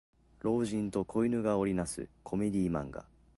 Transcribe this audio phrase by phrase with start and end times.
[0.41, 3.05] 老人と子犬が織りなすコメディ漫画